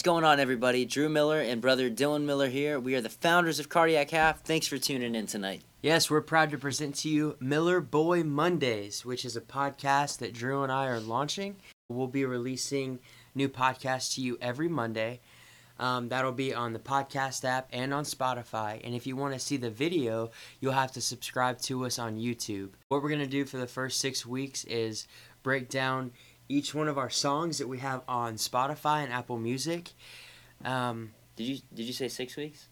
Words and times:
What's 0.00 0.06
going 0.06 0.24
on, 0.24 0.40
everybody? 0.40 0.86
Drew 0.86 1.10
Miller 1.10 1.42
and 1.42 1.60
brother 1.60 1.90
Dylan 1.90 2.24
Miller 2.24 2.48
here. 2.48 2.80
We 2.80 2.94
are 2.94 3.02
the 3.02 3.10
founders 3.10 3.60
of 3.60 3.68
Cardiac 3.68 4.08
Half. 4.08 4.40
Thanks 4.40 4.66
for 4.66 4.78
tuning 4.78 5.14
in 5.14 5.26
tonight. 5.26 5.60
Yes, 5.82 6.08
we're 6.08 6.22
proud 6.22 6.52
to 6.52 6.58
present 6.58 6.94
to 7.00 7.10
you 7.10 7.36
Miller 7.38 7.82
Boy 7.82 8.22
Mondays, 8.22 9.04
which 9.04 9.26
is 9.26 9.36
a 9.36 9.42
podcast 9.42 10.16
that 10.20 10.32
Drew 10.32 10.62
and 10.62 10.72
I 10.72 10.86
are 10.86 11.00
launching. 11.00 11.56
We'll 11.90 12.06
be 12.06 12.24
releasing 12.24 13.00
new 13.34 13.50
podcasts 13.50 14.14
to 14.14 14.22
you 14.22 14.38
every 14.40 14.68
Monday. 14.68 15.20
Um, 15.78 16.08
that'll 16.08 16.32
be 16.32 16.54
on 16.54 16.72
the 16.72 16.78
podcast 16.78 17.44
app 17.44 17.68
and 17.70 17.92
on 17.92 18.04
Spotify. 18.04 18.80
And 18.82 18.94
if 18.94 19.06
you 19.06 19.16
want 19.16 19.34
to 19.34 19.38
see 19.38 19.58
the 19.58 19.68
video, 19.68 20.30
you'll 20.60 20.72
have 20.72 20.92
to 20.92 21.02
subscribe 21.02 21.58
to 21.62 21.84
us 21.84 21.98
on 21.98 22.16
YouTube. 22.16 22.70
What 22.88 23.02
we're 23.02 23.10
going 23.10 23.20
to 23.20 23.26
do 23.26 23.44
for 23.44 23.58
the 23.58 23.66
first 23.66 24.00
six 24.00 24.24
weeks 24.24 24.64
is 24.64 25.06
break 25.42 25.68
down 25.68 26.12
each 26.50 26.74
one 26.74 26.88
of 26.88 26.98
our 26.98 27.08
songs 27.10 27.58
that 27.58 27.68
we 27.68 27.78
have 27.78 28.02
on 28.08 28.34
Spotify 28.34 29.04
and 29.04 29.12
Apple 29.12 29.38
Music. 29.38 29.90
Um, 30.64 31.12
Did 31.36 31.44
you 31.44 31.58
did 31.72 31.84
you 31.84 31.92
say 31.92 32.08
six 32.08 32.36
weeks? 32.36 32.68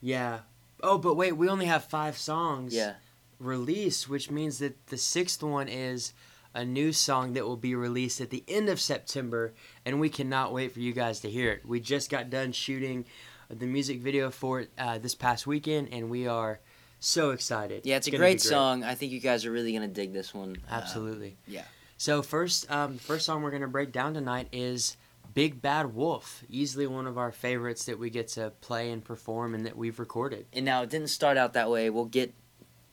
yeah. 0.00 0.40
Oh, 0.82 0.98
but 0.98 1.14
wait, 1.14 1.32
we 1.32 1.48
only 1.48 1.64
have 1.66 1.84
five 1.84 2.18
songs 2.18 2.74
Yeah. 2.74 2.94
released, 3.38 4.10
which 4.10 4.30
means 4.30 4.58
that 4.58 4.88
the 4.88 4.98
sixth 4.98 5.42
one 5.42 5.68
is 5.68 6.12
a 6.52 6.64
new 6.66 6.92
song 6.92 7.32
that 7.32 7.46
will 7.46 7.56
be 7.56 7.74
released 7.74 8.20
at 8.20 8.28
the 8.30 8.44
end 8.46 8.68
of 8.68 8.78
September, 8.80 9.54
and 9.86 9.98
we 10.00 10.10
cannot 10.10 10.52
wait 10.52 10.72
for 10.72 10.80
you 10.80 10.92
guys 10.92 11.20
to 11.20 11.30
hear 11.30 11.50
it. 11.52 11.64
We 11.66 11.80
just 11.80 12.10
got 12.10 12.28
done 12.28 12.52
shooting 12.52 13.06
the 13.48 13.66
music 13.66 14.00
video 14.00 14.30
for 14.30 14.60
it 14.60 14.70
uh, 14.76 14.98
this 14.98 15.14
past 15.14 15.46
weekend, 15.46 15.88
and 15.92 16.10
we 16.10 16.26
are 16.26 16.60
so 17.00 17.30
excited. 17.30 17.86
Yeah, 17.86 17.96
it's 17.96 18.06
a 18.06 18.10
gonna 18.10 18.20
great 18.20 18.40
song. 18.42 18.84
I 18.84 18.94
think 18.94 19.12
you 19.12 19.20
guys 19.20 19.46
are 19.46 19.50
really 19.52 19.72
gonna 19.72 19.88
dig 19.88 20.12
this 20.12 20.34
one. 20.34 20.56
Uh, 20.68 20.74
Absolutely. 20.74 21.36
yeah. 21.46 21.64
So 21.98 22.22
first, 22.22 22.70
um, 22.70 22.98
first 22.98 23.24
song 23.26 23.42
we're 23.42 23.50
gonna 23.50 23.68
break 23.68 23.92
down 23.92 24.14
tonight 24.14 24.48
is 24.52 24.96
"Big 25.34 25.62
Bad 25.62 25.94
Wolf." 25.94 26.44
Easily 26.50 26.86
one 26.86 27.06
of 27.06 27.16
our 27.18 27.32
favorites 27.32 27.84
that 27.86 27.98
we 27.98 28.10
get 28.10 28.28
to 28.28 28.50
play 28.60 28.90
and 28.90 29.02
perform, 29.04 29.54
and 29.54 29.64
that 29.66 29.76
we've 29.76 29.98
recorded. 29.98 30.46
and 30.52 30.64
now 30.64 30.82
it 30.82 30.90
didn't 30.90 31.08
start 31.08 31.36
out 31.36 31.54
that 31.54 31.70
way. 31.70 31.88
We'll 31.90 32.04
get 32.04 32.34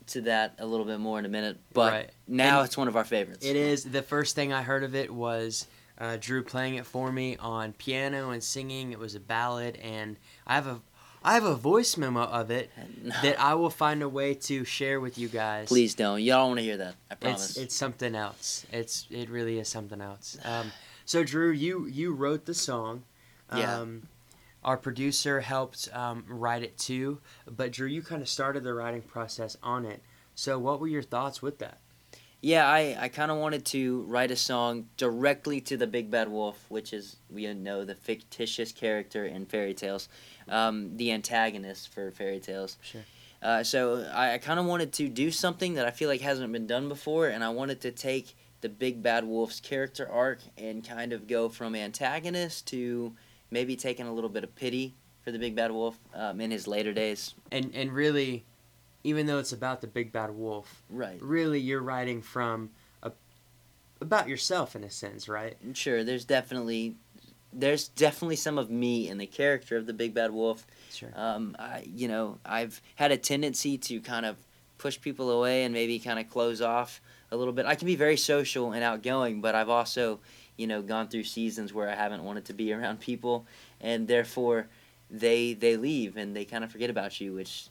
to 0.07 0.21
that 0.21 0.55
a 0.59 0.65
little 0.65 0.85
bit 0.85 0.99
more 0.99 1.17
in 1.19 1.25
a 1.25 1.29
minute. 1.29 1.57
But 1.73 1.91
Right. 1.93 2.09
now 2.27 2.59
And 2.59 2.65
it's 2.67 2.77
one 2.77 2.87
of 2.89 2.95
our 2.97 3.05
favorites. 3.05 3.45
It 3.45 3.55
is. 3.55 3.85
The 3.85 4.01
first 4.01 4.35
thing 4.35 4.51
I 4.51 4.61
heard 4.61 4.83
of 4.83 4.95
it 4.95 5.09
was 5.13 5.65
uh, 5.97 6.17
Drew 6.19 6.43
playing 6.43 6.75
it 6.75 6.85
for 6.85 7.11
me 7.11 7.38
on 7.38 7.71
piano 7.73 8.31
and 8.31 8.43
singing. 8.43 8.91
It 8.91 8.99
was 8.99 9.15
a 9.15 9.19
ballad, 9.19 9.77
and 9.77 10.17
I 10.47 10.55
have 10.55 10.67
a 10.67 10.81
I 11.23 11.33
have 11.35 11.45
a 11.45 11.55
voice 11.55 11.95
memo 11.97 12.21
of 12.23 12.52
it 12.52 12.69
No. 13.02 13.16
that 13.21 13.39
I 13.39 13.53
will 13.55 13.69
find 13.69 14.02
a 14.03 14.09
way 14.09 14.33
to 14.33 14.66
share 14.66 14.99
with 14.99 15.17
you 15.17 15.27
guys. 15.29 15.67
Please 15.67 15.95
don't. 15.95 16.21
Y'all 16.21 16.47
want 16.47 16.59
to 16.59 16.63
hear 16.63 16.77
that. 16.77 16.95
I 17.09 17.16
promise. 17.16 17.52
It's 17.52 17.57
it's 17.57 17.75
something 17.75 18.13
else. 18.16 18.66
It's 18.71 19.07
it 19.09 19.29
really 19.29 19.59
is 19.59 19.69
something 19.69 20.01
else. 20.01 20.38
Um, 20.44 20.71
so 21.05 21.23
Drew, 21.23 21.51
you 21.51 21.85
you 21.85 22.13
wrote 22.13 22.45
the 22.45 22.53
song. 22.53 23.03
Yeah. 23.55 23.79
Um, 23.79 24.03
our 24.63 24.77
producer 24.77 25.41
helped 25.41 25.89
um, 25.94 26.23
write 26.27 26.63
it 26.63 26.77
too, 26.77 27.19
but 27.49 27.71
Drew, 27.71 27.88
you 27.88 28.01
kind 28.01 28.21
of 28.21 28.29
started 28.29 28.63
the 28.63 28.73
writing 28.73 29.01
process 29.01 29.57
on 29.61 29.85
it. 29.85 30.01
So 30.35 30.57
what 30.57 30.79
were 30.79 30.88
your 30.88 31.01
thoughts 31.03 31.41
with 31.41 31.59
that? 31.59 31.79
Yeah, 32.44 32.67
I, 32.67 32.97
I 32.99 33.08
kind 33.08 33.31
of 33.31 33.38
wanted 33.38 33.63
to 33.67 34.02
write 34.02 34.30
a 34.30 34.36
song 34.36 34.89
directly 34.97 35.61
to 35.61 35.77
the 35.77 35.88
Big 35.88 36.11
Bad 36.11 36.27
Wolf, 36.27 36.66
which 36.67 36.91
is, 36.91 37.16
we 37.30 37.52
know, 37.53 37.85
the 37.85 37.95
fictitious 37.95 38.73
character 38.73 39.25
in 39.25 39.45
fairy 39.45 39.73
tales, 39.73 40.09
um, 40.50 40.97
the 40.97 41.13
antagonist 41.13 41.94
for 41.94 42.11
fairy 42.11 42.41
tales. 42.41 42.78
Sure. 42.81 43.01
Uh, 43.41 43.63
so 43.63 44.06
I, 44.13 44.34
I 44.34 44.38
kind 44.40 44.59
of 44.59 44.66
wanted 44.66 44.91
to 44.91 45.07
do 45.07 45.31
something 45.31 45.75
that 45.75 45.85
I 45.85 45.91
feel 45.91 46.09
like 46.09 46.19
hasn't 46.19 46.51
been 46.51 46.67
done 46.67 46.90
before, 46.90 47.29
and 47.29 47.45
I 47.45 47.50
wanted 47.50 47.79
to 47.79 47.91
take 47.91 48.35
the 48.59 48.67
Big 48.67 49.01
Bad 49.01 49.23
Wolf's 49.23 49.62
character 49.62 50.09
arc 50.12 50.40
and 50.57 50.85
kind 50.85 51.13
of 51.13 51.28
go 51.28 51.47
from 51.47 51.75
antagonist 51.75 52.67
to 52.67 53.13
maybe 53.51 53.78
taking 53.78 54.06
a 54.06 54.13
little 54.13 54.29
bit 54.29 54.44
of 54.44 54.53
pity 54.53 54.96
for 55.22 55.31
the 55.31 55.40
Big 55.40 55.56
Bad 55.56 55.72
Wolf 55.72 55.97
um, 56.13 56.41
in 56.41 56.51
his 56.51 56.67
later 56.67 56.91
days. 56.91 57.35
and 57.53 57.72
and 57.73 57.94
really 57.94 58.44
even 59.03 59.25
though 59.25 59.40
it's 59.40 59.52
about 59.53 59.81
the 59.81 59.88
big 59.88 60.12
bad 60.12 60.31
wolf 60.31 60.81
Right. 60.90 61.18
really 61.22 61.59
you're 61.59 61.81
writing 61.81 62.22
from 62.22 62.69
a, 63.02 63.12
about 64.02 64.28
yourself 64.28 64.75
in 64.75 64.84
a 64.84 64.90
sense 64.91 65.28
right 65.30 65.56
Sure, 65.74 66.03
there's 66.03 66.25
definitely 66.25 66.96
there's 67.56 67.88
definitely 67.90 68.36
some 68.36 68.58
of 68.58 68.69
me 68.72 69.08
in 69.08 69.18
the 69.19 69.28
character 69.28 69.78
of 69.78 69.86
the 69.86 69.94
big 69.94 70.14
bad 70.14 70.31
wolf. 70.31 70.66
sure 70.91 71.12
Um, 71.16 71.56
I, 71.59 71.84
you 71.86 72.08
know, 72.08 72.40
I've 72.44 72.81
had 72.96 73.12
a 73.12 73.18
tendency 73.18 73.78
to 73.78 74.02
kind 74.02 74.25
of 74.25 74.38
push 74.80 75.00
people 75.00 75.30
away 75.30 75.64
and 75.64 75.72
maybe 75.74 76.00
kind 76.00 76.18
of 76.18 76.28
close 76.30 76.62
off 76.62 77.00
a 77.31 77.38
little 77.38 77.53
bit. 77.53 77.68
I 77.68 77.75
can 77.75 77.85
be 77.85 77.96
very 77.96 78.18
social 78.18 78.72
and 78.72 78.84
outgoing, 78.84 79.40
but 79.40 79.53
I've 79.53 79.70
also, 79.70 80.20
you 80.58 80.66
know, 80.66 80.81
gone 80.81 81.09
through 81.09 81.25
seasons 81.25 81.74
where 81.74 81.88
I 81.88 81.94
haven't 81.96 82.24
wanted 82.24 82.46
to 82.46 82.53
be 82.53 82.74
around 82.74 83.00
people, 83.00 83.46
and 83.80 84.08
therefore 84.08 84.68
they 85.12 85.53
they 85.53 85.78
leave 85.78 86.18
and 86.18 86.35
they 86.35 86.46
kind 86.46 86.64
of 86.64 86.72
forget 86.72 86.90
about 86.90 87.22
you, 87.22 87.34
which 87.34 87.68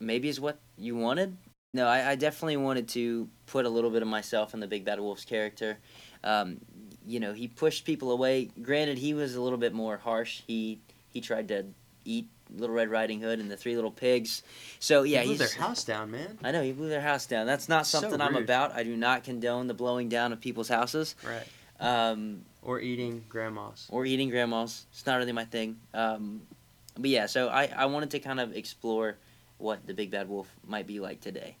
maybe 0.00 0.28
is 0.28 0.40
what 0.40 0.58
you 0.76 0.96
wanted. 0.96 1.36
No, 1.74 1.86
I, 1.86 2.10
I 2.10 2.14
definitely 2.14 2.56
wanted 2.56 2.88
to 2.88 3.28
put 3.46 3.66
a 3.66 3.68
little 3.68 3.90
bit 3.90 4.02
of 4.02 4.08
myself 4.08 4.54
in 4.54 4.60
the 4.60 4.66
Big 4.66 4.84
Bad 4.84 5.00
Wolf's 5.00 5.24
character. 5.24 5.78
Um, 6.24 6.58
you 7.06 7.20
know, 7.20 7.32
he 7.32 7.48
pushed 7.48 7.84
people 7.84 8.10
away. 8.10 8.50
Granted, 8.62 8.98
he 8.98 9.14
was 9.14 9.34
a 9.34 9.40
little 9.40 9.58
bit 9.58 9.72
more 9.72 9.98
harsh. 9.98 10.42
He 10.46 10.80
he 11.08 11.20
tried 11.20 11.48
to 11.48 11.66
eat 12.04 12.28
Little 12.56 12.74
Red 12.74 12.90
Riding 12.90 13.20
Hood 13.20 13.38
and 13.38 13.50
the 13.50 13.56
Three 13.56 13.74
Little 13.74 13.90
Pigs. 13.90 14.42
So 14.78 15.02
yeah, 15.02 15.20
you 15.20 15.24
blew 15.24 15.30
he's 15.36 15.54
their 15.54 15.66
house 15.66 15.84
down 15.84 16.10
man 16.10 16.38
I 16.42 16.50
know 16.50 16.62
he 16.62 16.72
blew 16.72 16.88
their 16.88 17.00
house 17.00 17.26
down. 17.26 17.46
That's 17.46 17.68
not 17.68 17.86
So 17.86 18.00
something 18.00 18.20
I'm 18.20 18.36
about. 18.36 18.74
I 18.74 18.82
do 18.82 18.96
not 18.96 19.24
condone 19.24 19.66
the 19.66 19.74
blowing 19.74 20.08
down 20.08 20.32
of 20.32 20.40
people's 20.40 20.68
houses 20.68 21.14
right 21.24 21.46
um, 21.80 22.44
or 22.62 22.80
eating 22.80 23.24
grandma's 23.28 23.86
or 23.90 24.04
eating 24.06 24.30
grandmas. 24.30 24.86
It's 24.92 25.06
not 25.06 25.16
really 25.16 25.32
my 25.32 25.44
thing. 25.44 25.78
Um, 25.94 26.42
but 26.96 27.10
yeah, 27.10 27.26
so 27.26 27.48
I, 27.48 27.70
I 27.76 27.86
wanted 27.86 28.10
to 28.10 28.18
kind 28.18 28.40
of 28.40 28.56
explore 28.56 29.16
what 29.58 29.86
the 29.86 29.94
Big 29.94 30.10
Bad 30.10 30.28
Wolf 30.28 30.48
might 30.66 30.86
be 30.86 31.00
like 31.00 31.20
today. 31.20 31.56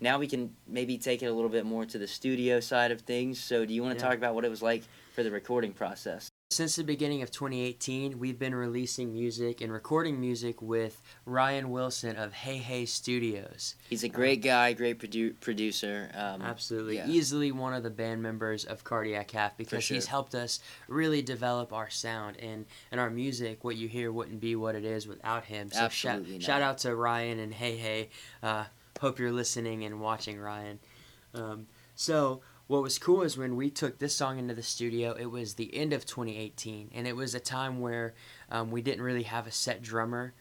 Now 0.00 0.18
we 0.18 0.28
can 0.28 0.54
maybe 0.66 0.96
take 0.96 1.22
it 1.22 1.26
a 1.26 1.32
little 1.32 1.50
bit 1.50 1.66
more 1.66 1.84
to 1.86 1.98
the 1.98 2.06
studio 2.06 2.60
side 2.60 2.92
of 2.92 3.00
things. 3.00 3.40
So 3.40 3.64
do 3.64 3.74
you 3.74 3.82
want 3.82 3.98
to 3.98 4.04
Yeah. 4.04 4.10
talk 4.10 4.18
about 4.18 4.34
what 4.34 4.44
it 4.44 4.50
was 4.50 4.62
like 4.62 4.84
for 5.14 5.22
the 5.22 5.30
recording 5.30 5.72
process? 5.72 6.27
Since 6.58 6.74
the 6.74 6.82
beginning 6.82 7.22
of 7.22 7.30
2018 7.30 8.18
we've 8.18 8.36
been 8.36 8.52
releasing 8.52 9.12
music 9.12 9.60
and 9.60 9.72
recording 9.72 10.20
music 10.20 10.60
with 10.60 11.00
ryan 11.24 11.70
wilson 11.70 12.16
of 12.16 12.32
hey 12.32 12.56
hey 12.56 12.84
studios 12.84 13.76
He's 13.88 14.02
a 14.02 14.08
great 14.08 14.42
guy, 14.42 14.72
great 14.72 14.98
produ- 14.98 15.38
producer. 15.40 16.10
Um, 16.14 16.42
Absolutely. 16.42 16.96
yeah. 16.96 17.06
Easily 17.06 17.52
one 17.52 17.74
of 17.74 17.84
the 17.84 17.90
band 17.90 18.22
members 18.22 18.64
of 18.64 18.82
Cardiac 18.82 19.30
Half 19.30 19.56
because 19.56 19.86
he's 19.86 20.06
helped 20.06 20.34
us 20.34 20.58
really 20.88 21.22
develop 21.22 21.72
our 21.72 21.88
sound 21.88 22.36
and, 22.38 22.66
and 22.90 23.00
our 23.00 23.08
music. 23.08 23.62
What 23.64 23.76
you 23.76 23.88
hear 23.88 24.10
wouldn't 24.12 24.40
be 24.40 24.56
what 24.56 24.74
it 24.74 24.84
is 24.84 25.06
without 25.06 25.44
him. 25.44 25.70
So 25.70 25.88
shout, 25.88 26.16
Absolutely 26.16 26.32
not. 26.34 26.42
shout 26.42 26.62
out 26.62 26.78
to 26.78 26.94
Ryan 26.94 27.38
and 27.38 27.54
Hey 27.54 27.76
Hey. 27.76 28.08
Uh, 28.42 28.64
hope 29.00 29.18
you're 29.18 29.32
listening 29.32 29.84
and 29.84 30.00
watching, 30.00 30.38
Ryan. 30.38 30.80
Um, 31.34 31.66
so 31.94 32.40
what 32.68 32.82
was 32.82 32.98
cool 32.98 33.22
is 33.22 33.36
when 33.36 33.56
we 33.56 33.70
took 33.70 33.98
this 33.98 34.14
song 34.14 34.38
into 34.38 34.54
the 34.54 34.62
studio, 34.62 35.12
it 35.18 35.26
was 35.26 35.54
the 35.54 35.74
end 35.74 35.94
of 35.94 36.04
2018, 36.04 36.90
and 36.94 37.06
it 37.06 37.16
was 37.16 37.34
a 37.34 37.40
time 37.40 37.80
where 37.80 38.14
um, 38.50 38.70
we 38.70 38.82
didn't 38.82 39.02
really 39.02 39.22
have 39.24 39.46
a 39.46 39.50
set 39.50 39.82
drummer. 39.82 40.34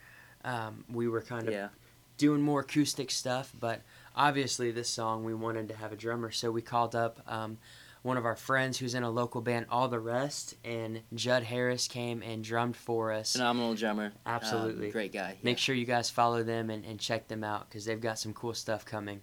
Um, 0.44 0.84
we 0.92 1.08
were 1.08 1.22
kind 1.22 1.48
of 1.48 1.54
yeah. 1.54 1.70
doing 2.18 2.42
more 2.42 2.60
acoustic 2.60 3.12
stuff, 3.12 3.54
but 3.58 3.82
obviously 4.14 4.72
this 4.72 4.90
song 4.90 5.24
we 5.24 5.34
wanted 5.34 5.70
to 5.70 5.76
have 5.76 5.94
a 5.94 5.96
drummer, 5.96 6.30
so 6.30 6.52
we 6.52 6.62
called 6.62 6.96
up 6.96 7.22
um, 7.28 7.58
one 8.02 8.18
of 8.18 8.26
our 8.26 8.36
friends 8.36 8.78
who's 8.78 8.94
in 8.94 9.04
a 9.04 9.10
local 9.10 9.40
band, 9.40 9.66
All 9.70 9.88
the 9.88 10.00
Rest, 10.00 10.56
and 10.66 11.02
Judd 11.14 11.44
Harris 11.44 11.88
came 11.88 12.22
and 12.22 12.44
drummed 12.44 12.76
for 12.76 13.14
us. 13.14 13.34
Phenomenal 13.34 13.74
drummer. 13.74 14.08
Um, 14.26 14.34
Absolutely. 14.34 14.92
great 14.92 15.14
guy. 15.14 15.38
Make 15.44 15.58
sure 15.58 15.76
you 15.76 15.86
guys 15.86 16.10
follow 16.10 16.44
them 16.44 16.70
and, 16.70 16.84
and 16.84 17.00
check 17.00 17.30
them 17.30 17.46
out 17.46 17.70
because 17.70 17.86
they've 17.86 18.02
got 18.02 18.20
some 18.20 18.34
cool 18.34 18.54
stuff 18.54 18.86
coming. 18.86 19.22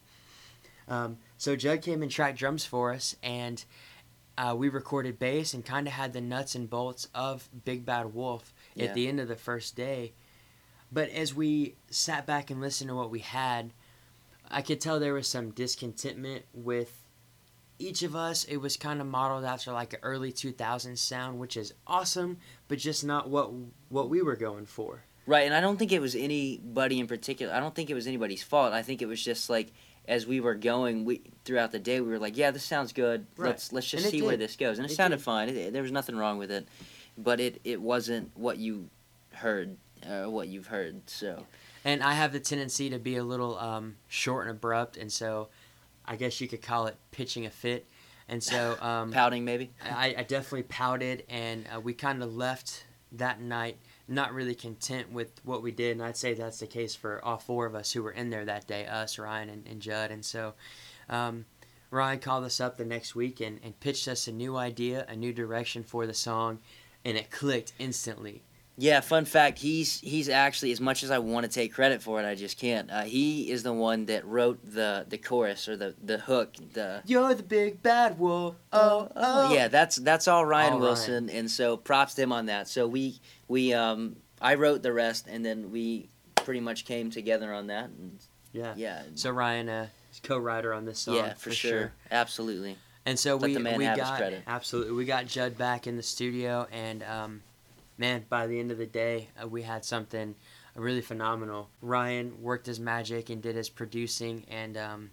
Um, 0.89 1.19
so 1.39 1.57
Judd 1.57 1.83
came 1.83 2.03
and 2.03 2.11
tracked 2.11 2.39
drums 2.39 2.65
for 2.65 2.93
us, 2.93 3.17
and 3.23 3.65
uh, 4.37 4.55
we 4.57 4.69
recorded 4.69 5.19
bass 5.19 5.55
and 5.55 5.65
kind 5.65 5.87
of 5.87 5.93
had 5.95 6.13
the 6.13 6.21
nuts 6.21 6.55
and 6.55 6.69
bolts 6.69 7.09
of 7.15 7.49
Big 7.65 7.85
Bad 7.87 8.15
Wolf 8.15 8.53
Yeah. 8.75 8.87
at 8.87 8.95
the 8.95 9.09
end 9.09 9.21
of 9.21 9.29
the 9.29 9.37
first 9.37 9.77
day. 9.77 10.13
But 10.93 11.09
as 11.11 11.35
we 11.35 11.75
sat 11.91 12.27
back 12.27 12.51
and 12.51 12.61
listened 12.61 12.89
to 12.89 12.95
what 12.95 13.11
we 13.11 13.21
had, 13.21 13.73
I 14.51 14.63
could 14.63 14.81
tell 14.81 15.01
there 15.01 15.15
was 15.15 15.27
some 15.27 15.51
discontentment 15.51 16.45
with 16.53 17.07
each 17.79 18.03
of 18.03 18.15
us. 18.15 18.45
It 18.45 18.59
was 18.59 18.77
kind 18.77 19.01
of 19.01 19.07
modeled 19.07 19.45
after 19.45 19.73
like 19.73 19.95
an 19.95 19.99
early 20.03 20.33
2000s 20.33 20.99
sound, 20.99 21.39
which 21.41 21.57
is 21.57 21.73
awesome, 21.87 22.37
but 22.69 22.79
just 22.79 23.05
not 23.05 23.29
what 23.29 23.51
what 23.89 24.09
we 24.11 24.23
were 24.23 24.37
going 24.37 24.67
for. 24.67 25.03
Right, 25.27 25.47
and 25.47 25.55
I 25.55 25.61
don't 25.61 25.79
think 25.79 25.91
it 25.91 26.01
was 26.01 26.15
anybody 26.15 27.01
in 27.01 27.07
particular. 27.07 27.53
I 27.53 27.59
don't 27.59 27.75
think 27.75 27.89
it 27.91 27.95
was 27.95 28.07
anybody's 28.07 28.43
fault. 28.43 28.73
I 28.75 28.83
think 28.83 29.01
it 29.01 29.07
was 29.07 29.25
just 29.25 29.49
like 29.49 29.73
as 30.07 30.27
we 30.27 30.41
were 30.41 30.55
going 30.55 31.05
we 31.05 31.23
throughout 31.45 31.73
the 31.73 31.79
day, 31.79 32.01
we 32.01 32.09
were 32.11 32.19
like, 32.19 32.37
"Yeah, 32.37 32.51
this 32.51 32.65
sounds 32.65 32.93
good. 32.93 33.27
Right. 33.37 33.49
Let's 33.49 33.73
let's 33.73 33.89
just 33.89 34.09
see 34.11 34.23
where 34.23 34.37
this 34.37 34.57
goes." 34.57 34.79
And 34.79 34.87
it, 34.87 34.93
It 34.93 34.95
sounded 34.95 35.17
did. 35.19 35.23
fine. 35.25 35.49
It, 35.49 35.73
there 35.73 35.83
was 35.83 35.93
nothing 35.93 36.17
wrong 36.17 36.39
with 36.39 36.51
it, 36.51 36.67
but 37.17 37.41
it 37.41 37.61
it 37.65 37.81
wasn't 37.81 38.31
what 38.37 38.59
you 38.59 38.89
heard, 39.33 39.77
uh, 40.07 40.25
what 40.31 40.49
you've 40.49 40.67
heard. 40.69 41.09
So 41.09 41.47
And 41.85 42.03
I 42.03 42.13
have 42.15 42.33
the 42.33 42.41
tendency 42.41 42.91
to 42.91 42.99
be 42.99 43.17
a 43.17 43.25
little 43.25 43.59
um, 43.59 43.97
short 44.09 44.47
and 44.47 44.57
abrupt, 44.57 44.97
and 44.97 45.11
so 45.13 45.49
I 46.07 46.17
guess 46.17 46.41
you 46.41 46.49
could 46.49 46.63
call 46.63 46.87
it 46.87 46.97
pitching 47.11 47.47
a 47.47 47.51
fit. 47.51 47.87
And 48.29 48.43
so 48.43 48.77
um, 48.83 49.11
pouting 49.13 49.45
maybe. 49.45 49.71
I, 49.83 50.15
I 50.19 50.23
definitely 50.23 50.65
pouted, 50.65 51.25
and 51.29 51.67
uh, 51.75 51.81
we 51.81 51.95
kind 51.95 52.23
of 52.23 52.35
left 52.35 52.85
that 53.13 53.41
night 53.41 53.79
not 54.07 54.35
really 54.35 54.55
content 54.55 55.11
with 55.13 55.41
what 55.45 55.63
we 55.63 55.73
did, 55.73 55.93
and 55.93 56.03
I'd 56.03 56.17
say 56.17 56.35
that's 56.35 56.61
the 56.61 56.67
case 56.67 56.95
for 56.95 57.25
all 57.25 57.39
four 57.39 57.67
of 57.67 57.75
us 57.75 57.93
who 57.93 58.03
were 58.03 58.11
in 58.11 58.31
there 58.31 58.45
that 58.45 58.67
day, 58.67 58.87
us, 58.87 59.19
Ryan, 59.19 59.49
and, 59.49 59.67
and 59.67 59.81
Judd. 59.81 60.11
And 60.11 60.25
so 60.25 60.55
um, 61.09 61.47
Ryan 61.91 62.19
called 62.19 62.45
us 62.45 62.61
up 62.61 62.77
the 62.77 62.85
next 62.85 63.15
week 63.15 63.41
and, 63.41 63.61
and 63.63 63.79
pitched 63.81 64.09
us 64.09 64.29
a 64.29 64.33
new 64.33 64.57
idea, 64.57 65.07
a 65.09 65.17
new 65.17 65.33
direction 65.33 65.83
for 65.83 66.07
the 66.07 66.15
song, 66.15 66.59
and 67.05 67.17
it 67.17 67.31
clicked 67.31 67.73
instantly. 67.79 68.43
Yeah, 68.77 69.01
fun 69.01 69.25
fact, 69.25 69.61
he's 69.61 70.01
he's 70.01 70.29
actually 70.29 70.73
as 70.73 70.81
much 70.81 71.05
as 71.05 71.11
I 71.11 71.19
want 71.19 71.47
to 71.47 71.53
take 71.53 71.73
credit 71.73 72.03
for 72.03 72.21
it, 72.21 72.27
I 72.27 72.35
just 72.35 72.59
can't. 72.59 72.91
Uh, 72.91 73.03
he 73.03 73.51
is 73.51 73.63
the 73.63 73.73
one 73.73 74.07
that 74.07 74.27
wrote 74.27 74.59
the 74.65 75.07
the 75.09 75.17
chorus 75.19 75.69
or 75.69 75.77
the 75.77 75.95
the 76.03 76.19
hook, 76.19 76.55
the 76.73 77.03
You're 77.07 77.35
the 77.35 77.45
big 77.45 77.83
bad 77.83 78.19
wolf. 78.19 78.57
Oh, 78.73 79.09
oh. 79.15 79.55
yeah, 79.55 79.69
that's 79.69 79.97
that's 79.97 80.27
all 80.27 80.45
Ryan 80.45 80.75
All 80.75 80.81
Wilson, 80.81 81.31
and 81.31 81.49
so 81.49 81.77
props 81.77 82.15
to 82.15 82.23
him 82.23 82.33
on 82.33 82.47
that. 82.47 82.67
So 82.67 82.89
we 82.89 83.21
we 83.47 83.73
um 83.73 84.17
I 84.41 84.57
wrote 84.57 84.83
the 84.83 84.93
rest, 84.93 85.29
and 85.29 85.45
then 85.45 85.71
we 85.71 86.09
pretty 86.37 86.61
much 86.61 86.85
came 86.85 87.11
together 87.11 87.53
on 87.53 87.69
that, 87.69 87.91
and 87.91 88.19
Yeah. 88.53 88.75
yeah, 88.77 89.03
So 89.15 89.31
Ryan, 89.31 89.69
uh, 89.69 89.87
co-writer 90.23 90.73
on 90.73 90.85
this 90.85 90.99
song. 91.01 91.17
yeah, 91.17 91.35
for, 91.35 91.51
sure. 91.51 91.93
absolutely. 92.11 92.77
And 93.07 93.19
so 93.19 93.37
Let 93.37 93.51
we 93.51 93.57
we 93.79 93.85
got 93.85 94.33
absolutely 94.47 94.95
we 94.95 95.05
got 95.05 95.27
Judd 95.27 95.57
back 95.59 95.87
in 95.87 95.97
the 95.97 96.03
studio, 96.03 96.67
and 96.73 97.03
um, 97.03 97.43
man, 97.99 98.25
by 98.29 98.47
the 98.47 98.59
end 98.59 98.71
of 98.71 98.79
the 98.79 98.87
day, 98.87 99.29
uh, 99.43 99.47
we 99.47 99.63
had 99.63 99.85
something 99.85 100.35
really 100.75 101.01
phenomenal. 101.01 101.71
Ryan 101.81 102.43
worked 102.43 102.67
his 102.67 102.81
magic 102.81 103.31
and 103.31 103.43
did 103.43 103.57
his 103.57 103.69
producing, 103.69 104.45
and 104.49 104.77
um, 104.77 105.11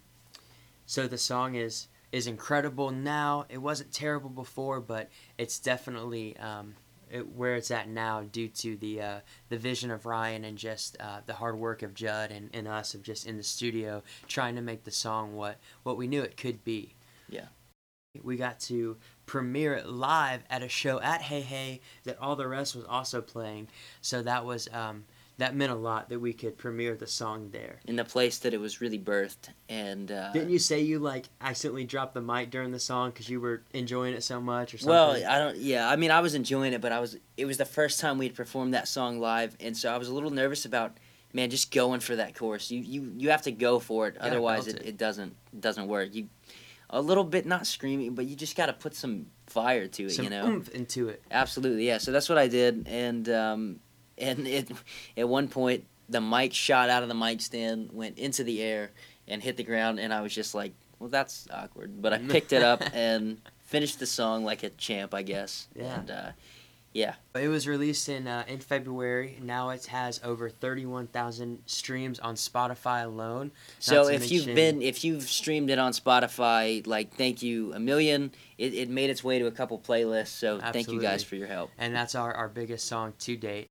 so 0.86 1.08
the 1.08 1.18
song 1.18 1.56
is 1.56 1.88
is 2.12 2.28
incredible 2.28 2.92
now. 2.92 3.46
It 3.50 3.60
wasn't 3.60 3.92
terrible 3.94 4.30
before, 4.30 4.82
but 4.82 5.10
it's 5.38 5.60
definitely 5.60 6.36
um, 6.38 6.76
it, 7.10 7.36
where 7.36 7.56
it's 7.56 7.72
at 7.72 7.88
now 7.90 8.24
due 8.32 8.48
to 8.48 8.76
the 8.78 9.02
uh, 9.02 9.20
the 9.50 9.58
vision 9.58 9.92
of 9.92 10.06
Ryan 10.06 10.46
and 10.46 10.58
just 10.58 10.98
uh, 11.00 11.20
the 11.26 11.34
hard 11.34 11.58
work 11.58 11.84
of 11.84 11.94
Judd 11.94 12.32
and, 12.32 12.50
and 12.54 12.68
us 12.68 12.94
of 12.94 13.04
just 13.04 13.28
in 13.28 13.38
the 13.38 13.44
studio 13.44 14.02
trying 14.28 14.56
to 14.56 14.62
make 14.62 14.84
the 14.84 14.92
song 14.92 15.36
what 15.36 15.58
what 15.84 15.98
we 15.98 16.08
knew 16.08 16.22
it 16.22 16.38
could 16.38 16.64
be. 16.64 16.96
We 18.20 18.36
got 18.36 18.60
to 18.62 18.98
premiere 19.26 19.76
it 19.76 19.88
live 19.88 20.44
at 20.50 20.64
a 20.64 20.68
show 20.68 21.00
at 21.00 21.22
Hey 21.22 21.42
Hey 21.42 21.80
that 22.04 22.20
all 22.20 22.36
the 22.36 22.48
rest 22.48 22.76
was 22.76 22.84
also 22.86 23.22
playing. 23.22 23.70
So 24.02 24.22
that 24.24 24.46
was 24.46 24.68
um, 24.74 25.06
that 25.38 25.56
meant 25.56 25.72
a 25.72 25.76
lot 25.76 26.10
that 26.10 26.20
we 26.20 26.34
could 26.34 26.58
premiere 26.58 26.96
the 26.96 27.08
song 27.08 27.52
there. 27.52 27.80
In 27.86 27.96
the 27.96 28.04
place 28.04 28.40
that 28.40 28.54
it 28.54 28.60
was 28.60 28.82
really 28.82 29.00
birthed, 29.00 29.50
and 29.70 30.12
uh, 30.12 30.34
Didn't 30.34 30.50
you 30.50 30.60
say 30.60 30.82
you 30.82 31.00
like 31.00 31.30
accidentally 31.40 31.86
dropped 31.86 32.14
the 32.14 32.22
mic 32.22 32.50
during 32.50 32.72
the 32.72 32.80
song 32.80 33.12
because 33.12 33.30
you 33.30 33.40
were 33.40 33.64
enjoying 33.74 34.14
it 34.14 34.24
so 34.24 34.42
much 34.42 34.74
or 34.74 34.78
something? 34.78 34.92
Well, 34.92 35.12
I 35.12 35.40
don't. 35.40 35.56
Yeah, 35.56 35.90
I 35.90 35.96
mean, 35.96 36.12
I 36.12 36.20
was 36.20 36.36
enjoying 36.36 36.74
it, 36.74 36.82
but 36.82 36.92
I 36.92 37.00
was. 37.00 37.18
It 37.38 37.46
was 37.46 37.58
the 37.58 37.66
first 37.66 38.02
time 38.02 38.18
we'd 38.18 38.36
performed 38.36 38.74
that 38.74 38.90
song 38.90 39.20
live, 39.20 39.56
and 39.62 39.76
so 39.76 39.94
I 39.94 39.98
was 39.98 40.10
a 40.10 40.14
little 40.14 40.32
nervous 40.32 40.66
about, 40.66 40.98
man, 41.32 41.50
just 41.50 41.72
going 41.72 42.02
for 42.02 42.18
that 42.18 42.36
chorus. 42.36 42.70
You 42.72 42.82
you 42.82 43.14
you 43.16 43.30
have 43.30 43.44
to 43.44 43.54
go 43.54 43.80
for 43.80 44.10
it, 44.10 44.18
otherwise 44.18 44.68
it, 44.68 44.80
it. 44.80 44.86
it 44.86 44.98
doesn't 44.98 45.34
doesn't 45.58 45.88
work. 45.88 46.14
You, 46.14 46.28
a 46.92 47.02
little 47.02 47.24
bit 47.24 47.46
not 47.46 47.66
screaming, 47.66 48.14
but 48.14 48.26
you 48.26 48.36
just 48.36 48.56
got 48.56 48.68
to 48.68 48.74
put 48.74 48.94
some 48.94 49.28
fire 49.48 49.88
to 49.88 50.06
it. 50.06 50.12
some 50.12 50.26
you 50.26 50.30
know, 50.30 50.46
oomph 50.46 50.70
into 50.70 51.10
it. 51.10 51.24
absolutely, 51.32 51.88
yeah. 51.88 51.98
So 51.98 52.12
that's 52.12 52.30
what 52.30 52.38
I 52.38 52.48
did, 52.48 52.88
and 52.88 53.28
um, 53.30 53.80
and 54.18 54.48
it 54.48 54.70
at 55.18 55.28
one 55.28 55.48
point 55.48 55.86
the 56.10 56.22
mic 56.22 56.54
shot 56.54 56.90
out 56.90 57.04
of 57.04 57.10
the 57.10 57.16
mic 57.16 57.42
stand, 57.42 57.90
went 57.94 58.20
into 58.20 58.44
the 58.44 58.62
air, 58.62 58.92
and 59.28 59.42
hit 59.42 59.58
the 59.58 59.64
ground, 59.64 60.00
and 60.00 60.14
I 60.14 60.22
was 60.22 60.36
just 60.36 60.54
like, 60.54 60.74
well, 61.00 61.10
that's 61.10 61.48
awkward, 61.52 62.02
but 62.02 62.14
I 62.14 62.18
picked 62.20 62.54
it 62.54 62.62
up 62.62 62.84
and 62.94 63.42
finished 63.60 64.00
the 64.00 64.06
song 64.06 64.44
like 64.44 64.64
a 64.64 64.70
champ, 64.72 65.14
I 65.14 65.24
guess. 65.24 65.68
Yeah. 65.76 66.00
And, 66.00 66.12
uh, 66.12 66.32
yeah. 66.94 67.16
It 67.36 67.48
was 67.48 67.68
released 67.68 68.10
in 68.10 68.28
uh, 68.28 68.44
in 68.48 68.60
February. 68.60 69.40
Now 69.42 69.70
it 69.70 69.86
has 69.88 70.20
over 70.24 70.50
thirty 70.50 70.86
one 70.86 71.08
thousand 71.08 71.60
streams 71.66 72.20
on 72.20 72.36
Spotify 72.36 73.06
alone. 73.06 73.52
So 73.80 74.08
if 74.10 74.32
you've 74.32 74.46
been 74.46 74.82
if 74.82 75.04
you've 75.04 75.24
streamed 75.24 75.70
it 75.70 75.80
on 75.80 75.94
Spotify, 75.94 76.86
like 76.86 77.14
thank 77.16 77.42
you 77.42 77.74
a 77.74 77.80
million. 77.80 78.32
It, 78.58 78.74
it 78.74 78.90
made 78.90 79.10
its 79.10 79.24
way 79.24 79.40
to 79.40 79.48
a 79.48 79.52
couple 79.52 79.80
playlists. 79.80 80.28
So 80.28 80.60
thank 80.60 80.90
you 80.92 81.02
guys 81.02 81.24
for 81.24 81.36
your 81.36 81.48
help. 81.48 81.72
and 81.78 81.96
that's 81.96 82.14
our, 82.16 82.34
our 82.34 82.50
biggest 82.50 82.88
song 82.88 83.14
to 83.20 83.36
date. 83.38 83.68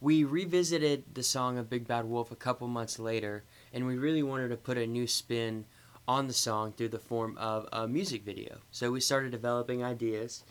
We 0.00 0.24
revisited 0.24 1.04
the 1.14 1.22
song 1.22 1.58
of 1.58 1.70
Big 1.70 1.86
Bad 1.86 2.04
Wolf 2.06 2.32
a 2.32 2.36
couple 2.36 2.66
months 2.66 2.98
later, 2.98 3.44
and 3.72 3.86
we 3.86 3.96
really 3.96 4.22
wanted 4.22 4.48
to 4.48 4.56
put 4.56 4.76
a 4.76 4.86
new 4.86 5.06
spin 5.06 5.64
on 6.08 6.26
the 6.26 6.32
song 6.32 6.72
through 6.72 6.88
the 6.88 6.98
form 6.98 7.38
of 7.38 7.68
a 7.72 7.86
music 7.86 8.24
video. 8.24 8.58
So 8.72 8.90
we 8.90 9.00
started 9.00 9.30
developing 9.30 9.84
ideas. 9.84 10.42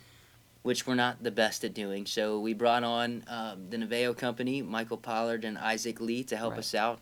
Which 0.64 0.86
we're 0.86 0.96
not 0.96 1.24
the 1.24 1.32
best 1.32 1.64
at 1.64 1.74
doing. 1.74 2.06
So 2.06 2.40
we 2.40 2.54
brought 2.54 2.84
on 2.84 3.24
um, 3.28 3.70
the 3.70 3.78
Neveo 3.78 4.16
company, 4.16 4.62
Michael 4.62 4.98
Pollard 4.98 5.44
and 5.44 5.58
Isaac 5.58 6.00
Lee, 6.00 6.24
to 6.26 6.38
help 6.38 6.52
Right. 6.52 6.60
us 6.60 6.76
out. 6.76 7.00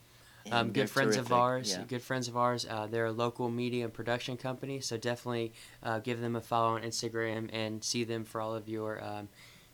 Um, 0.51 0.71
good 0.71 0.89
friends 0.89 1.17
of 1.17 1.31
ours. 1.31 1.69
Yeah. 1.77 1.83
Good 1.88 2.01
friends 2.01 2.27
of 2.27 2.35
ours. 2.38 2.65
Uh, 2.67 2.88
they're 2.89 3.06
a 3.06 3.11
local 3.11 3.50
media 3.50 3.83
and 3.83 3.94
production 3.94 4.35
company, 4.38 4.79
so 4.79 4.97
definitely 4.97 5.51
uh, 5.83 6.00
give 6.00 6.21
them 6.21 6.35
a 6.35 6.41
follow 6.41 6.75
on 6.75 6.81
Instagram 6.81 7.50
and 7.53 7.83
see 7.83 8.03
them 8.03 8.23
for 8.23 8.41
all 8.41 8.56
of 8.56 8.67
your 8.67 9.03
um, 9.03 9.27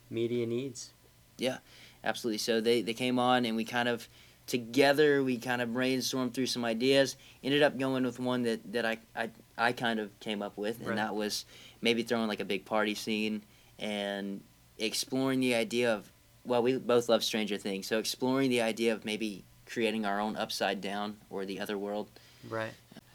media 0.09 0.45
needs. 0.45 0.91
Yeah, 1.37 1.59
absolutely. 2.03 2.39
So 2.39 2.59
they, 2.59 2.81
they 2.81 2.93
came 2.93 3.19
on 3.19 3.45
and 3.45 3.55
we 3.55 3.63
kind 3.63 3.87
of 3.87 4.09
together 4.47 5.23
we 5.23 5.37
kind 5.37 5.61
of 5.61 5.69
brainstormed 5.69 6.33
through 6.33 6.45
some 6.47 6.65
ideas. 6.65 7.15
Ended 7.43 7.63
up 7.63 7.77
going 7.77 8.03
with 8.03 8.19
one 8.19 8.41
that, 8.43 8.73
that 8.73 8.85
I, 8.85 8.97
I 9.15 9.29
I 9.57 9.71
kind 9.71 9.99
of 9.99 10.19
came 10.19 10.41
up 10.41 10.57
with, 10.57 10.79
and 10.79 10.89
Right. 10.89 10.95
that 10.97 11.15
was 11.15 11.45
maybe 11.81 12.03
throwing 12.03 12.27
like 12.27 12.41
a 12.41 12.45
big 12.45 12.65
party 12.65 12.95
scene 12.95 13.43
and 13.79 14.41
exploring 14.77 15.39
the 15.39 15.55
idea 15.55 15.93
of 15.93 16.11
well 16.45 16.61
we 16.61 16.77
both 16.77 17.09
love 17.09 17.23
Stranger 17.23 17.57
Things, 17.57 17.87
so 17.87 17.99
exploring 17.99 18.49
the 18.49 18.61
idea 18.61 18.93
of 18.93 19.05
maybe 19.05 19.43
creating 19.65 20.05
our 20.05 20.19
own 20.19 20.35
upside 20.35 20.79
down 20.81 21.17
or 21.29 21.45
the 21.45 21.59
other 21.59 21.77
world. 21.77 22.09
Right. 22.49 22.71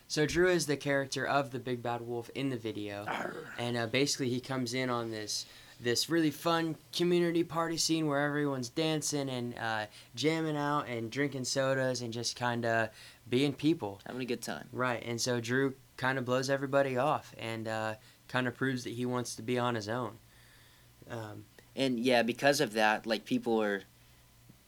So 0.08 0.26
Drew 0.26 0.48
is 0.48 0.66
the 0.66 0.76
character 0.76 1.24
of 1.24 1.52
the 1.52 1.60
Big 1.60 1.82
Bad 1.84 2.00
Wolf 2.00 2.30
in 2.34 2.50
the 2.50 2.56
video. 2.56 3.06
and 3.58 3.76
uh, 3.76 3.86
basically 3.86 4.28
he 4.28 4.40
comes 4.40 4.74
in 4.74 4.90
on 4.90 5.10
this 5.12 5.46
this 5.82 6.10
really 6.10 6.30
fun 6.30 6.76
community 6.94 7.42
party 7.42 7.76
scene 7.78 8.06
where 8.06 8.20
everyone's 8.26 8.68
dancing 8.68 9.30
and 9.30 9.54
uh, 9.58 9.86
jamming 10.14 10.56
out 10.56 10.86
and 10.88 11.10
drinking 11.10 11.44
sodas 11.44 12.02
and 12.02 12.12
just 12.12 12.36
kind 12.36 12.66
of 12.66 12.90
being 13.30 13.52
people 13.54 13.98
Having 14.06 14.22
a 14.22 14.26
good 14.26 14.42
time. 14.42 14.66
right 14.72 15.02
and 15.06 15.18
so 15.20 15.40
drew 15.40 15.74
kind 15.96 16.18
of 16.18 16.24
blows 16.26 16.50
everybody 16.50 16.98
off 16.98 17.34
and 17.38 17.66
uh, 17.68 17.94
kind 18.28 18.46
of 18.46 18.54
proves 18.54 18.84
that 18.84 18.92
he 18.92 19.06
wants 19.06 19.36
to 19.36 19.42
be 19.42 19.58
on 19.58 19.74
his 19.74 19.88
own 19.88 20.18
um, 21.10 21.44
And 21.76 21.98
yeah, 22.00 22.22
because 22.22 22.60
of 22.60 22.72
that, 22.74 23.06
like 23.06 23.24
people 23.24 23.62
are, 23.62 23.82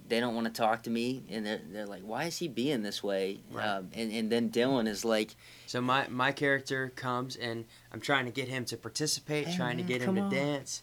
they 0.08 0.20
don't 0.20 0.34
want 0.34 0.46
to 0.46 0.52
talk 0.52 0.82
to 0.82 0.90
me, 0.90 1.22
and 1.30 1.46
they're, 1.46 1.60
they're 1.72 1.86
like, 1.86 2.02
why 2.02 2.24
is 2.24 2.38
he 2.38 2.48
being 2.48 2.82
this 2.82 3.02
way? 3.02 3.38
Right. 3.50 3.64
Um, 3.66 3.88
and 3.94 4.12
and 4.12 4.30
then 4.30 4.50
Dylan 4.50 4.86
is 4.88 5.04
like, 5.04 5.34
so 5.66 5.80
my, 5.80 6.06
my 6.08 6.32
character 6.32 6.92
comes 6.94 7.34
and 7.36 7.64
i'm 7.92 8.00
trying 8.00 8.26
to 8.26 8.30
get 8.30 8.46
him 8.48 8.64
to 8.66 8.76
participate 8.76 9.46
Hey, 9.48 9.56
trying 9.56 9.78
to 9.78 9.82
get 9.82 10.02
him 10.02 10.16
to 10.16 10.20
on. 10.22 10.30
dance 10.30 10.82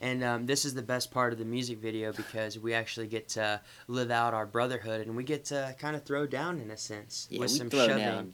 and 0.00 0.22
um, 0.22 0.46
this 0.46 0.64
is 0.64 0.74
the 0.74 0.82
best 0.82 1.10
part 1.10 1.32
of 1.32 1.40
the 1.40 1.44
music 1.44 1.78
video 1.78 2.12
because 2.12 2.56
we 2.56 2.72
actually 2.72 3.08
get 3.08 3.28
to 3.30 3.60
live 3.88 4.12
out 4.12 4.32
our 4.32 4.46
brotherhood 4.46 5.04
and 5.06 5.16
we 5.16 5.24
get 5.24 5.44
to 5.46 5.74
kind 5.80 5.96
of 5.96 6.04
throw 6.04 6.24
down 6.24 6.60
in 6.60 6.70
a 6.70 6.76
sense 6.76 7.26
yeah, 7.30 7.40
with 7.40 7.50
we 7.50 7.58
some 7.58 7.68
throw 7.70 7.86
shoving. 7.88 7.98
down. 8.04 8.32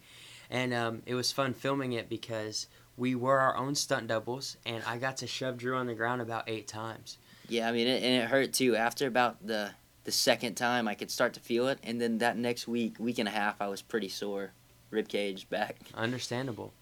And 0.51 0.75
um, 0.75 1.03
it 1.07 1.15
was 1.15 1.33
fun 1.33 1.55
filming 1.55 1.95
it 1.95 2.11
because 2.11 2.67
we 2.97 3.15
were 3.15 3.39
our 3.39 3.57
own 3.57 3.75
stunt 3.75 4.09
doubles, 4.09 4.57
and 4.65 4.83
I 4.85 4.99
got 4.99 5.17
to 5.19 5.27
shove 5.27 5.59
Drew 5.59 5.77
on 5.77 5.87
the 5.87 5.95
ground 5.95 6.23
about 6.23 6.45
eight 6.49 6.69
times. 6.69 7.19
Yeah, 7.49 7.69
I 7.69 7.73
mean, 7.73 7.87
it, 7.87 8.03
and 8.03 8.23
it 8.23 8.29
hurt 8.29 8.53
too. 8.53 8.77
After 8.77 9.07
about 9.07 9.47
the 9.47 9.71
the 10.05 10.13
second 10.13 10.55
time, 10.55 10.87
I 10.87 10.95
could 10.95 11.11
start 11.11 11.33
to 11.35 11.41
feel 11.41 11.67
it, 11.69 11.79
and 11.83 12.01
then 12.01 12.19
that 12.19 12.37
next 12.37 12.69
week, 12.69 12.97
week 12.99 13.19
and 13.19 13.29
a 13.29 13.33
half, 13.33 13.61
I 13.61 13.69
was 13.69 13.81
pretty 13.83 14.09
sore, 14.09 14.53
rib 14.91 15.09
cage 15.09 15.49
back. 15.49 15.77
Understandable. 15.95 16.73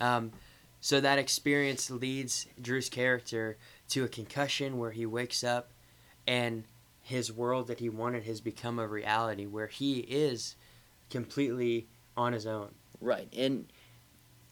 Um, 0.00 0.32
so 0.80 1.00
that 1.00 1.18
experience 1.18 1.90
leads 1.90 2.46
Drew's 2.60 2.88
character 2.88 3.56
to 3.90 4.04
a 4.04 4.08
concussion 4.08 4.78
where 4.78 4.90
he 4.90 5.06
wakes 5.06 5.42
up, 5.44 5.70
and 6.26 6.64
his 7.00 7.32
world 7.32 7.68
that 7.68 7.80
he 7.80 7.88
wanted 7.88 8.24
has 8.24 8.40
become 8.40 8.78
a 8.78 8.86
reality 8.88 9.46
where 9.46 9.68
he 9.68 10.00
is 10.00 10.56
completely 11.10 11.86
on 12.16 12.32
his 12.32 12.46
own. 12.46 12.70
Right, 13.00 13.28
and 13.36 13.66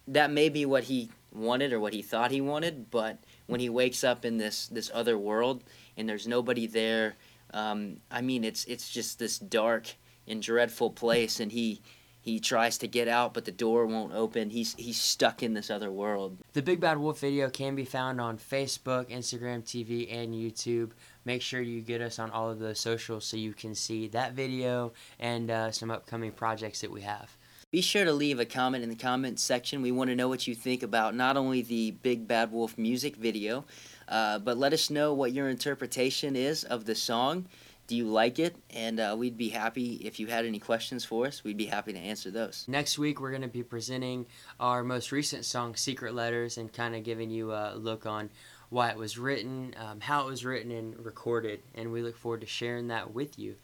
that 0.09 0.31
may 0.31 0.49
be 0.49 0.67
what 0.67 0.85
he 0.85 1.11
wanted 1.33 1.73
or 1.73 1.81
what 1.81 1.95
he 1.95 2.03
thought 2.03 2.31
he 2.31 2.41
wanted, 2.41 2.91
but 2.91 3.19
when 3.47 3.61
he 3.61 3.69
wakes 3.69 4.05
up 4.05 4.25
in 4.25 4.39
this 4.39 4.67
this 4.69 4.91
other 4.93 5.17
world 5.17 5.65
and 5.97 6.09
there's 6.09 6.27
nobody 6.27 6.67
there, 6.67 7.17
um, 7.53 7.99
I 8.11 8.21
mean, 8.21 8.45
it's 8.45 8.65
it's 8.65 8.91
just 8.91 9.19
this 9.19 9.39
dark 9.39 9.95
and 10.27 10.43
dreadful 10.43 10.91
place, 10.91 11.41
and 11.41 11.53
he 11.53 11.83
he 12.21 12.39
tries 12.39 12.79
to 12.79 12.87
get 12.87 13.09
out, 13.09 13.35
but 13.35 13.45
the 13.45 13.53
door 13.53 13.85
won't 13.87 14.15
open. 14.15 14.51
He's 14.51 14.75
he's 14.75 15.01
stuck 15.01 15.43
in 15.43 15.55
this 15.55 15.71
other 15.71 15.91
world. 15.91 16.39
The 16.53 16.63
Big 16.63 16.81
Bad 16.81 16.99
Wolf 16.99 17.19
video 17.19 17.51
can 17.51 17.75
be 17.75 17.85
found 17.85 18.21
on 18.21 18.39
Facebook, 18.39 19.11
Instagram 19.11 19.63
TV, 19.65 20.13
and 20.13 20.33
YouTube. 20.33 20.93
Make 21.25 21.43
sure 21.43 21.61
you 21.61 21.81
get 21.81 22.01
us 22.01 22.19
on 22.19 22.31
all 22.31 22.51
of 22.51 22.59
those 22.59 22.79
socials 22.79 23.25
so 23.25 23.37
you 23.37 23.53
can 23.53 23.75
see 23.75 24.09
that 24.09 24.33
video 24.35 24.93
and 25.19 25.51
uh, 25.51 25.71
some 25.73 25.91
upcoming 25.91 26.33
projects 26.33 26.81
that 26.81 26.91
we 26.91 27.03
have. 27.03 27.37
Be 27.73 27.81
sure 27.81 28.05
to 28.05 28.13
leave 28.13 28.39
a 28.39 28.45
comment 28.45 28.85
in 28.85 28.91
the 28.91 28.97
comments 28.97 29.43
section. 29.43 29.81
We 29.81 29.93
want 29.93 30.11
to 30.11 30.15
know 30.15 30.29
what 30.29 30.47
you 30.47 30.55
think 30.55 30.83
about 30.83 31.15
not 31.15 31.39
only 31.39 31.63
the 31.63 31.93
Big 31.93 32.29
Bad 32.29 32.53
Wolf 32.53 32.77
music 32.77 33.17
video, 33.17 33.65
uh, 34.09 34.41
but 34.41 34.59
let 34.59 34.75
us 34.75 34.91
know 34.91 35.15
what 35.15 35.33
your 35.33 35.49
interpretation 35.49 36.37
is 36.37 36.65
of 36.65 36.85
the 36.85 36.95
song. 36.95 37.47
Do 37.87 37.97
you 37.97 38.05
like 38.05 38.39
it? 38.39 38.57
And 38.69 39.01
uh, 39.01 39.17
we'd 39.19 39.39
be 39.39 39.49
happy 39.49 39.95
if 40.05 40.21
you 40.21 40.27
had 40.27 40.45
any 40.45 40.59
questions 40.59 41.07
for 41.07 41.27
us. 41.27 41.45
We'd 41.45 41.57
be 41.57 41.65
happy 41.65 41.95
to 41.95 41.99
answer 41.99 42.31
those. 42.31 42.67
Next 42.69 42.99
week, 42.99 43.23
we're 43.23 43.31
going 43.31 43.41
to 43.41 43.49
be 43.49 43.63
presenting 43.63 44.27
our 44.61 44.85
most 44.85 45.11
recent 45.11 45.47
song, 45.47 45.75
Secret 45.75 46.15
Letters, 46.15 46.59
and 46.59 46.71
kind 46.71 46.95
of 46.95 47.05
giving 47.05 47.31
you 47.31 47.53
a 47.53 47.73
look 47.75 48.05
on 48.05 48.29
why 48.69 48.91
it 48.91 48.99
was 48.99 49.17
written, 49.17 49.75
um, 49.79 49.99
how 49.99 50.27
it 50.27 50.27
was 50.27 50.45
written 50.45 50.73
and 50.73 51.03
recorded. 51.03 51.63
And 51.75 51.91
we 51.91 52.03
look 52.03 52.19
forward 52.19 52.43
to 52.43 52.47
sharing 52.47 52.89
that 52.89 53.15
with 53.15 53.39
you. 53.39 53.57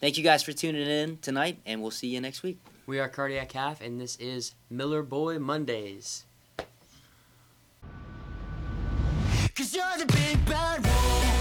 Thank 0.00 0.16
you 0.16 0.22
guys 0.22 0.44
for 0.44 0.52
tuning 0.52 0.86
in 0.86 1.18
tonight, 1.18 1.58
and 1.66 1.82
we'll 1.82 1.90
see 1.90 2.06
you 2.06 2.20
next 2.20 2.44
week. 2.44 2.58
We 2.86 3.00
are 3.00 3.08
Cardiac 3.08 3.50
Half, 3.50 3.80
and 3.80 4.00
this 4.00 4.14
is 4.16 4.54
Miller 4.70 5.02
Boy 5.02 5.40
Mondays. 5.40 6.24
Cause 9.56 9.74
you're 9.74 9.98
the 9.98 10.06
big 10.06 10.46
bad 10.46 10.84
wolf. 10.84 11.37